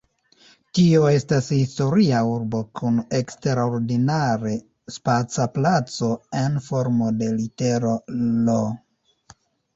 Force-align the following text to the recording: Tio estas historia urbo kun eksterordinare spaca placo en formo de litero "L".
Tio 0.77 1.01
estas 1.17 1.49
historia 1.55 2.21
urbo 2.29 2.61
kun 2.79 2.97
eksterordinare 3.17 4.55
spaca 4.97 5.47
placo 5.59 6.11
en 6.43 6.59
formo 6.71 7.13
de 7.23 7.31
litero 7.37 7.95
"L". 8.49 8.59